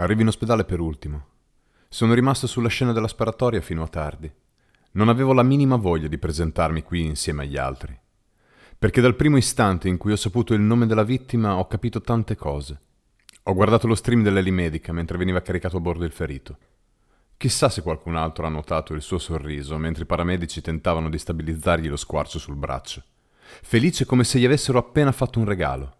[0.00, 1.26] Arrivo in ospedale per ultimo.
[1.86, 4.32] Sono rimasto sulla scena della sparatoria fino a tardi.
[4.92, 7.94] Non avevo la minima voglia di presentarmi qui insieme agli altri.
[8.78, 12.34] Perché dal primo istante in cui ho saputo il nome della vittima ho capito tante
[12.34, 12.80] cose.
[13.42, 16.56] Ho guardato lo stream dell'elimedica mentre veniva caricato a bordo il ferito.
[17.36, 21.90] Chissà se qualcun altro ha notato il suo sorriso mentre i paramedici tentavano di stabilizzargli
[21.90, 23.02] lo squarcio sul braccio.
[23.60, 25.98] Felice come se gli avessero appena fatto un regalo.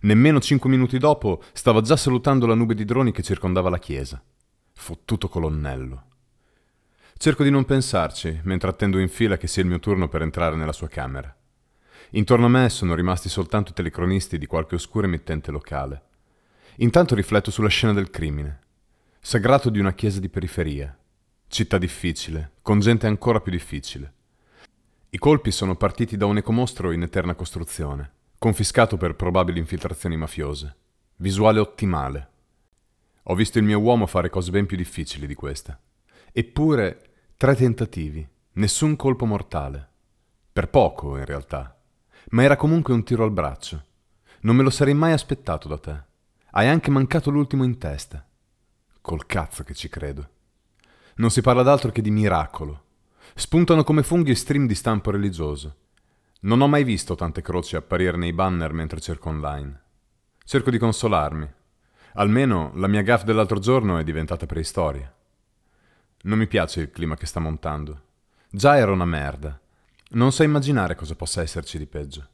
[0.00, 4.22] Nemmeno cinque minuti dopo stava già salutando la nube di droni che circondava la chiesa.
[4.72, 6.04] Fottuto colonnello.
[7.16, 10.56] Cerco di non pensarci mentre attendo in fila che sia il mio turno per entrare
[10.56, 11.34] nella sua camera.
[12.12, 16.02] Intorno a me sono rimasti soltanto telecronisti di qualche oscura emittente locale.
[16.76, 18.60] Intanto rifletto sulla scena del crimine.
[19.20, 20.96] Sagrato di una chiesa di periferia.
[21.46, 24.14] Città difficile, con gente ancora più difficile.
[25.10, 30.76] I colpi sono partiti da un ecomostro in eterna costruzione, confiscato per probabili infiltrazioni mafiose.
[31.16, 32.28] Visuale ottimale.
[33.24, 35.78] Ho visto il mio uomo fare cose ben più difficili di questa.
[36.32, 37.10] Eppure
[37.40, 39.88] Tre tentativi, nessun colpo mortale.
[40.52, 41.74] Per poco, in realtà.
[42.32, 43.82] Ma era comunque un tiro al braccio.
[44.40, 46.02] Non me lo sarei mai aspettato da te.
[46.50, 48.26] Hai anche mancato l'ultimo in testa.
[49.00, 50.28] Col cazzo che ci credo.
[51.14, 52.84] Non si parla d'altro che di miracolo.
[53.34, 55.76] Spuntano come funghi stream di stampo religioso.
[56.42, 59.82] Non ho mai visto tante croci apparire nei banner mentre cerco online.
[60.42, 61.46] Cerco di consolarmi.
[62.14, 65.14] Almeno la mia gaff dell'altro giorno è diventata preistoria.
[66.22, 68.04] Non mi piace il clima che sta montando.
[68.50, 69.60] Già era una merda.
[70.12, 72.28] Non so immaginare cosa possa esserci di peggio.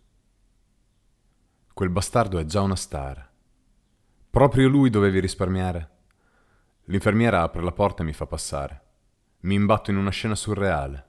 [1.74, 3.28] Quel bastardo è già una star.
[4.30, 5.90] Proprio lui dovevi risparmiare.
[6.84, 8.82] L'infermiera apre la porta e mi fa passare.
[9.40, 11.06] Mi imbatto in una scena surreale.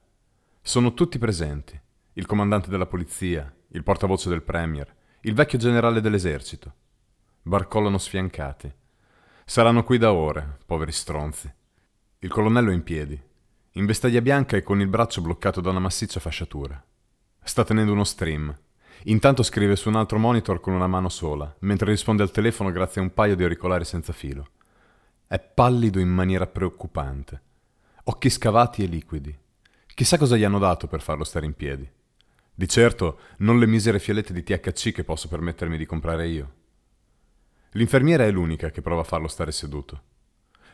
[0.62, 1.80] Sono tutti presenti.
[2.18, 6.74] Il comandante della polizia, il portavoce del premier, il vecchio generale dell'esercito.
[7.44, 8.74] Barcollano sfiancati.
[9.46, 11.54] Saranno qui da ore, poveri stronzi.
[12.18, 13.22] Il colonnello è in piedi,
[13.74, 16.84] in vestaglia bianca e con il braccio bloccato da una massiccia fasciatura.
[17.44, 18.52] Sta tenendo uno stream.
[19.04, 23.00] Intanto scrive su un altro monitor con una mano sola, mentre risponde al telefono grazie
[23.00, 24.54] a un paio di auricolari senza filo.
[25.28, 27.42] È pallido in maniera preoccupante.
[28.06, 29.38] Occhi scavati e liquidi.
[29.94, 31.88] Chissà cosa gli hanno dato per farlo stare in piedi.
[32.60, 36.54] Di certo non le misere fialette di THC che posso permettermi di comprare io.
[37.74, 40.02] L'infermiera è l'unica che prova a farlo stare seduto.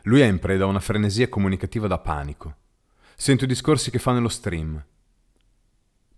[0.04, 2.56] Lui è in preda a una frenesia comunicativa da panico.
[3.14, 4.82] Sento i discorsi che fa nello stream.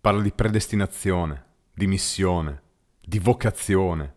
[0.00, 1.44] Parla di predestinazione,
[1.75, 2.62] di missione,
[3.00, 4.15] di vocazione,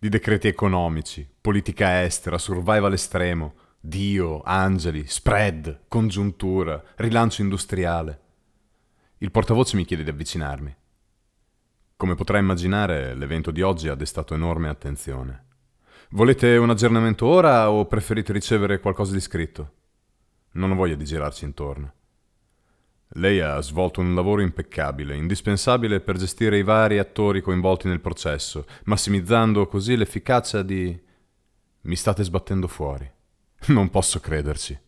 [0.00, 8.20] di decreti economici, politica estera, survival estremo, Dio, angeli, spread, congiuntura, rilancio industriale.
[9.18, 10.74] Il portavoce mi chiede di avvicinarmi.
[11.98, 15.44] Come potrai immaginare, l'evento di oggi ha destato enorme attenzione.
[16.10, 19.72] Volete un aggiornamento ora o preferite ricevere qualcosa di scritto?
[20.52, 21.92] Non ho voglia di girarci intorno.
[23.14, 28.66] Lei ha svolto un lavoro impeccabile, indispensabile per gestire i vari attori coinvolti nel processo,
[28.84, 31.02] massimizzando così l'efficacia di...
[31.80, 33.10] Mi state sbattendo fuori.
[33.68, 34.78] Non posso crederci.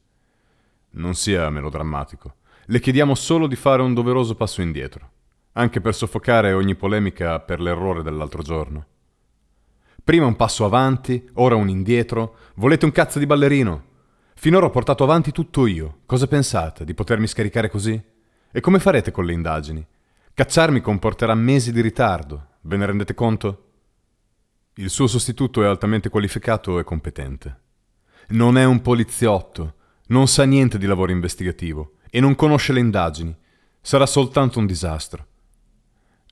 [0.91, 2.35] Non sia melodrammatico.
[2.67, 5.13] Le chiediamo solo di fare un doveroso passo indietro,
[5.53, 8.87] anche per soffocare ogni polemica per l'errore dell'altro giorno.
[10.03, 12.37] Prima un passo avanti, ora un indietro.
[12.55, 13.85] Volete un cazzo di ballerino?
[14.35, 15.99] Finora ho portato avanti tutto io.
[16.07, 16.85] Cosa pensate?
[16.85, 18.03] Di potermi scaricare così?
[18.51, 19.87] E come farete con le indagini?
[20.33, 22.47] Cacciarmi comporterà mesi di ritardo.
[22.63, 23.65] Ve ne rendete conto?
[24.75, 27.61] Il suo sostituto è altamente qualificato e competente.
[28.29, 29.75] Non è un poliziotto,
[30.07, 33.37] non sa niente di lavoro investigativo e non conosce le indagini.
[33.81, 35.27] Sarà soltanto un disastro.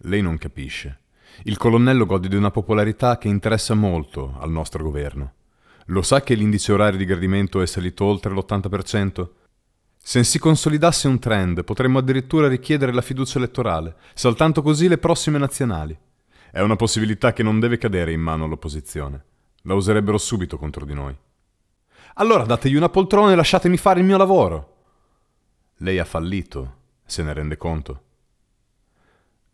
[0.00, 1.00] Lei non capisce.
[1.44, 5.32] Il colonnello gode di una popolarità che interessa molto al nostro governo.
[5.86, 9.28] Lo sa che l'indice orario di gradimento è salito oltre l'80%?
[9.96, 15.38] Se si consolidasse un trend, potremmo addirittura richiedere la fiducia elettorale, saltando così le prossime
[15.38, 15.98] nazionali.
[16.50, 19.24] È una possibilità che non deve cadere in mano all'opposizione.
[19.62, 21.16] La userebbero subito contro di noi.
[22.14, 24.74] Allora dategli una poltrona e lasciatemi fare il mio lavoro.
[25.78, 28.02] Lei ha fallito, se ne rende conto.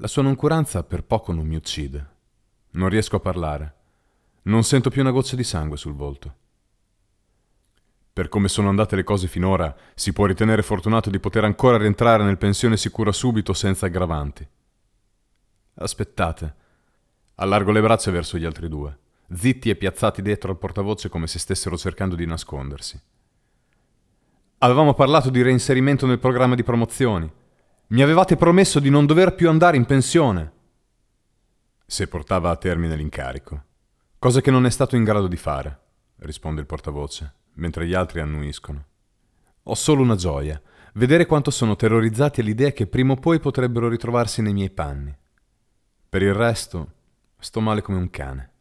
[0.02, 2.06] La sua noncuranza per poco non mi uccide.
[2.70, 3.74] Non riesco a parlare.
[4.42, 6.34] Non sento più una goccia di sangue sul volto.
[8.12, 12.24] Per come sono andate le cose finora, si può ritenere fortunato di poter ancora rientrare
[12.24, 14.44] nel pensione sicura subito senza aggravanti.
[15.74, 16.54] Aspettate.
[17.36, 18.98] Allargo le braccia verso gli altri due,
[19.32, 23.00] zitti e piazzati dietro al portavoce come se stessero cercando di nascondersi.
[24.58, 27.32] Avevamo parlato di reinserimento nel programma di promozioni.
[27.92, 30.52] Mi avevate promesso di non dover più andare in pensione.
[31.84, 33.64] Se portava a termine l'incarico,
[34.18, 35.78] cosa che non è stato in grado di fare,
[36.20, 38.86] risponde il portavoce, mentre gli altri annuiscono.
[39.64, 40.58] Ho solo una gioia,
[40.94, 45.14] vedere quanto sono terrorizzati all'idea che prima o poi potrebbero ritrovarsi nei miei panni.
[46.08, 46.92] Per il resto,
[47.38, 48.52] sto male come un cane.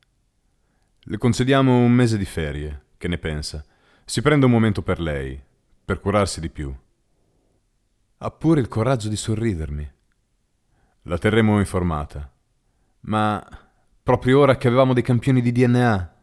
[0.99, 3.63] Le concediamo un mese di ferie, che ne pensa?
[4.03, 5.41] Si prende un momento per lei,
[5.85, 6.75] per curarsi di più.
[8.23, 9.91] Ha pure il coraggio di sorridermi.
[11.03, 12.31] La terremo informata.
[13.01, 13.43] Ma
[14.03, 16.15] proprio ora che avevamo dei campioni di DNA.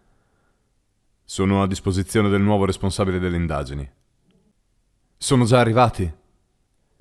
[1.25, 3.91] Sono a disposizione del nuovo responsabile delle indagini.
[5.17, 6.09] Sono già arrivati?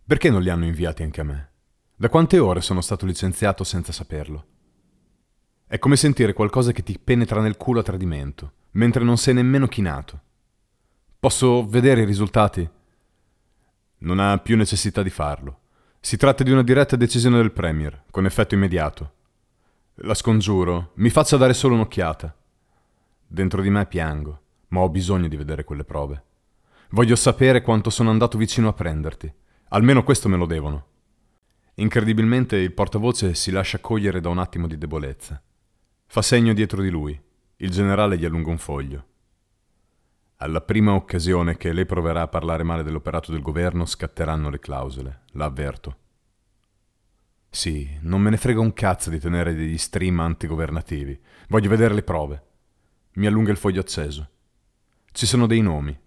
[0.03, 1.49] Perché non li hanno inviati anche a me?
[1.95, 4.45] Da quante ore sono stato licenziato senza saperlo?
[5.67, 9.67] È come sentire qualcosa che ti penetra nel culo a tradimento, mentre non sei nemmeno
[9.67, 10.21] chinato.
[11.19, 12.67] Posso vedere i risultati?
[13.99, 15.59] Non ha più necessità di farlo.
[15.99, 19.13] Si tratta di una diretta decisione del Premier, con effetto immediato.
[20.01, 22.35] La scongiuro, mi faccia dare solo un'occhiata.
[23.25, 26.23] Dentro di me piango, ma ho bisogno di vedere quelle prove.
[26.91, 29.33] Voglio sapere quanto sono andato vicino a prenderti.
[29.69, 30.85] Almeno questo me lo devono.
[31.75, 35.41] Incredibilmente il portavoce si lascia cogliere da un attimo di debolezza.
[36.05, 37.19] Fa segno dietro di lui.
[37.57, 39.05] Il generale gli allunga un foglio.
[40.39, 45.21] Alla prima occasione che lei proverà a parlare male dell'operato del governo scatteranno le clausole,
[45.31, 45.97] la avverto.
[47.49, 51.19] Sì, non me ne frega un cazzo di tenere degli stream antigovernativi.
[51.47, 52.43] Voglio vedere le prove.
[53.13, 54.29] Mi allunga il foglio acceso.
[55.11, 55.99] Ci sono dei nomi.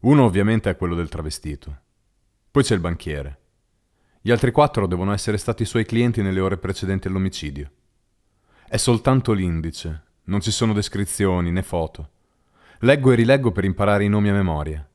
[0.00, 1.82] Uno ovviamente è quello del travestito.
[2.50, 3.40] Poi c'è il banchiere.
[4.20, 7.70] Gli altri quattro devono essere stati i suoi clienti nelle ore precedenti all'omicidio.
[8.66, 12.10] È soltanto l'indice, non ci sono descrizioni né foto.
[12.80, 14.86] Leggo e rileggo per imparare i nomi a memoria.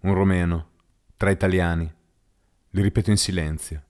[0.00, 0.70] Un romeno,
[1.16, 1.92] tre italiani.
[2.70, 3.82] Li ripeto in silenzio.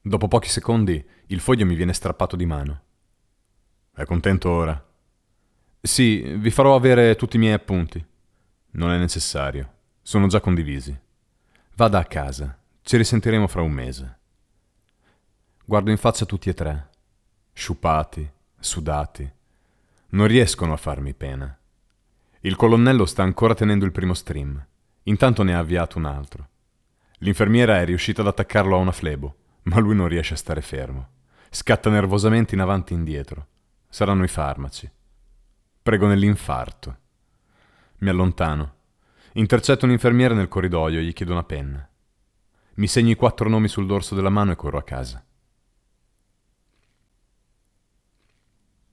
[0.00, 2.82] Dopo pochi secondi il foglio mi viene strappato di mano.
[3.94, 4.82] È contento ora?
[5.82, 8.02] Sì, vi farò avere tutti i miei appunti.
[8.72, 9.70] Non è necessario.
[10.00, 10.98] Sono già condivisi.
[11.74, 12.58] Vada a casa.
[12.80, 14.18] Ci risentiremo fra un mese.
[15.64, 16.88] Guardo in faccia tutti e tre.
[17.52, 19.30] Sciupati, sudati.
[20.10, 21.54] Non riescono a farmi pena.
[22.44, 24.64] Il colonnello sta ancora tenendo il primo stream.
[25.04, 26.48] Intanto ne ha avviato un altro.
[27.18, 31.08] L'infermiera è riuscita ad attaccarlo a una flebo, ma lui non riesce a stare fermo.
[31.50, 33.46] Scatta nervosamente in avanti e indietro.
[33.88, 34.90] Saranno i farmaci.
[35.82, 36.96] Prego nell'infarto.
[37.98, 38.80] Mi allontano
[39.34, 41.88] Intercetto un infermiere nel corridoio e gli chiedo una penna.
[42.74, 45.24] Mi segno i quattro nomi sul dorso della mano e corro a casa.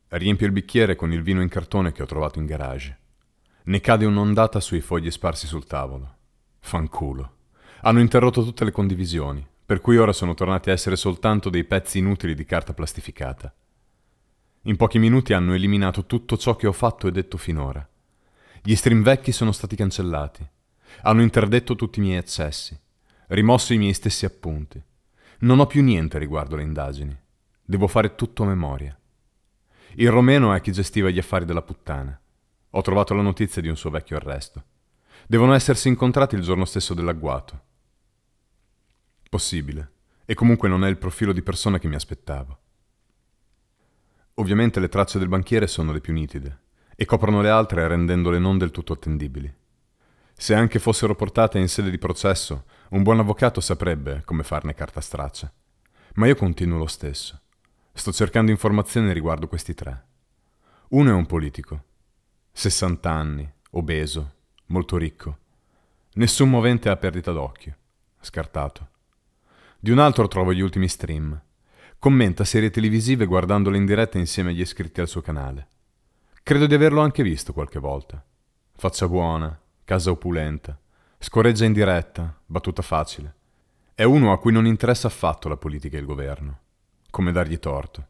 [0.07, 2.97] Riempio il bicchiere con il vino in cartone che ho trovato in garage.
[3.63, 6.15] Ne cade un'ondata sui fogli sparsi sul tavolo.
[6.59, 7.33] Fanculo.
[7.81, 11.99] Hanno interrotto tutte le condivisioni, per cui ora sono tornati a essere soltanto dei pezzi
[11.99, 13.53] inutili di carta plastificata.
[14.63, 17.87] In pochi minuti hanno eliminato tutto ciò che ho fatto e detto finora.
[18.61, 20.47] Gli stream vecchi sono stati cancellati.
[21.03, 22.77] Hanno interdetto tutti i miei accessi,
[23.27, 24.81] rimosso i miei stessi appunti.
[25.39, 27.17] Non ho più niente riguardo le indagini.
[27.63, 28.97] Devo fare tutto a memoria.
[29.93, 32.19] Il romeno è chi gestiva gli affari della puttana.
[32.71, 34.63] Ho trovato la notizia di un suo vecchio arresto.
[35.27, 37.61] Devono essersi incontrati il giorno stesso dell'agguato.
[39.29, 39.91] Possibile.
[40.25, 42.59] E comunque non è il profilo di persona che mi aspettavo.
[44.35, 46.61] Ovviamente le tracce del banchiere sono le più nitide
[46.95, 49.51] e coprono le altre rendendole non del tutto attendibili.
[50.33, 55.01] Se anche fossero portate in sede di processo, un buon avvocato saprebbe come farne carta
[55.01, 55.51] straccia.
[56.15, 57.41] Ma io continuo lo stesso.
[57.91, 60.05] Sto cercando informazioni riguardo questi tre.
[60.89, 61.83] Uno è un politico,
[62.59, 64.33] 60 anni, obeso,
[64.65, 65.37] molto ricco.
[66.15, 67.73] Nessun movente a perdita d'occhio.
[68.19, 68.89] Scartato.
[69.79, 71.41] Di un altro trovo gli ultimi stream.
[71.97, 75.67] Commenta serie televisive guardandole in diretta insieme agli iscritti al suo canale.
[76.43, 78.21] Credo di averlo anche visto qualche volta.
[78.75, 80.77] Faccia buona, casa opulenta,
[81.17, 83.35] scorreggia in diretta, battuta facile.
[83.95, 86.59] È uno a cui non interessa affatto la politica e il governo.
[87.09, 88.05] Come dargli torto.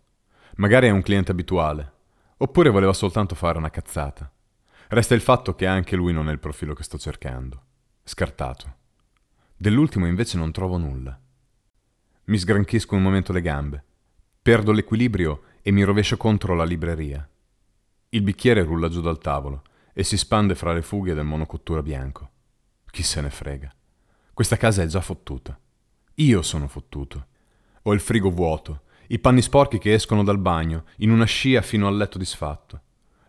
[0.55, 1.91] Magari è un cliente abituale,
[2.37, 4.31] oppure voleva soltanto fare una cazzata.
[4.91, 7.63] Resta il fatto che anche lui non è il profilo che sto cercando.
[8.03, 8.77] Scartato.
[9.55, 11.15] Dell'ultimo invece non trovo nulla.
[12.23, 13.83] Mi sgranchisco un momento le gambe,
[14.41, 17.29] perdo l'equilibrio e mi rovescio contro la libreria.
[18.09, 19.61] Il bicchiere rulla giù dal tavolo
[19.93, 22.31] e si spande fra le fughe del monocottura bianco.
[22.89, 23.71] Chi se ne frega.
[24.33, 25.55] Questa casa è già fottuta.
[26.15, 27.27] Io sono fottuto.
[27.83, 31.85] Ho il frigo vuoto, i panni sporchi che escono dal bagno, in una scia fino
[31.85, 32.81] al letto disfatto.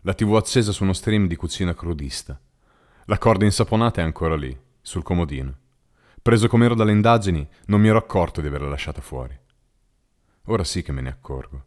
[0.03, 2.39] La tv accesa su uno stream di cucina crudista.
[3.05, 5.55] La corda insaponata è ancora lì, sul comodino.
[6.19, 9.37] Preso com'ero dalle indagini, non mi ero accorto di averla lasciata fuori.
[10.45, 11.65] Ora sì che me ne accorgo.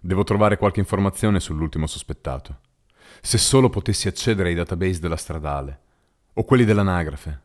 [0.00, 2.60] Devo trovare qualche informazione sull'ultimo sospettato.
[3.20, 5.80] Se solo potessi accedere ai database della stradale
[6.32, 7.42] o quelli dell'anagrafe.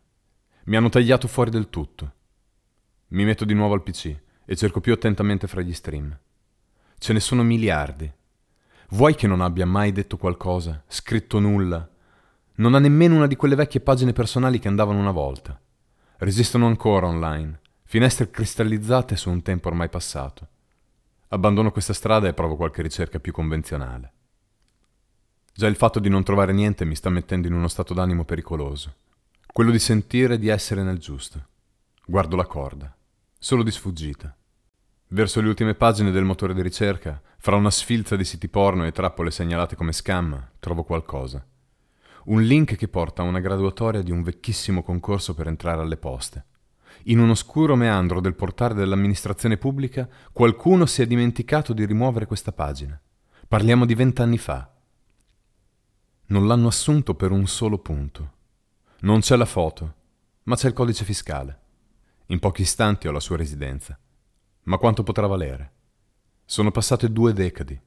[0.66, 2.14] Mi hanno tagliato fuori del tutto.
[3.08, 6.18] Mi metto di nuovo al PC e cerco più attentamente fra gli stream.
[6.98, 8.20] Ce ne sono miliardi.
[8.94, 11.88] Vuoi che non abbia mai detto qualcosa, scritto nulla?
[12.56, 15.58] Non ha nemmeno una di quelle vecchie pagine personali che andavano una volta.
[16.18, 20.46] Resistono ancora online, finestre cristallizzate su un tempo ormai passato.
[21.30, 24.12] Abbandono questa strada e provo qualche ricerca più convenzionale.
[25.54, 28.94] Già il fatto di non trovare niente mi sta mettendo in uno stato d'animo pericoloso.
[29.46, 31.46] Quello di sentire di essere nel giusto.
[32.06, 32.94] Guardo la corda,
[33.40, 34.36] solo di sfuggita.
[35.08, 38.92] Verso le ultime pagine del motore di ricerca, fra una sfilza di siti porno e
[38.92, 41.44] trappole segnalate come scam, trovo qualcosa.
[42.26, 46.46] Un link che porta a una graduatoria di un vecchissimo concorso per entrare alle poste.
[47.06, 52.52] In un oscuro meandro del portale dell'amministrazione pubblica, qualcuno si è dimenticato di rimuovere questa
[52.52, 53.02] pagina.
[53.48, 54.72] Parliamo di vent'anni fa.
[56.28, 58.34] Non l'hanno assunto per un solo punto.
[59.00, 59.96] Non c'è la foto,
[60.44, 61.60] ma c'è il codice fiscale.
[62.28, 63.98] In pochi istanti ho la sua residenza.
[64.66, 65.80] Ma quanto potrà valere?
[66.52, 67.80] Sono passate due decadi.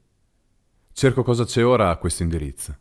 [0.94, 2.75] Cerco cosa c'è ora a questo indirizzo.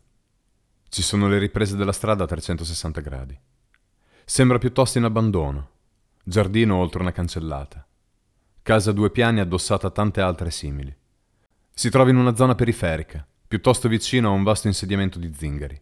[0.88, 3.38] Ci sono le riprese della strada a 360 gradi.
[4.24, 5.72] Sembra piuttosto in abbandono.
[6.24, 7.86] Giardino oltre una cancellata.
[8.62, 10.96] Casa a due piani addossata a tante altre simili.
[11.74, 15.78] Si trova in una zona periferica, piuttosto vicino a un vasto insediamento di zingari.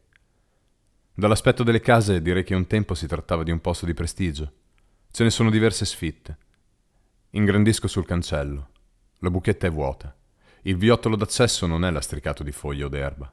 [1.15, 4.53] Dall'aspetto delle case direi che un tempo si trattava di un posto di prestigio.
[5.13, 6.39] Ce ne sono diverse sfitte.
[7.31, 8.71] Ingrandisco sul cancello.
[9.23, 10.13] La buchetta è vuota.
[10.63, 13.33] Il viottolo d'accesso non è lastricato di foglie o d'erba.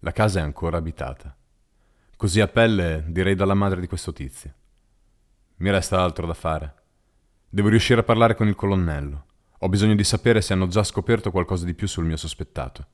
[0.00, 1.34] La casa è ancora abitata.
[2.14, 4.52] Così a pelle direi dalla madre di questo tizio.
[5.56, 6.74] Mi resta altro da fare.
[7.48, 9.24] Devo riuscire a parlare con il colonnello.
[9.60, 12.86] Ho bisogno di sapere se hanno già scoperto qualcosa di più sul mio sospettato.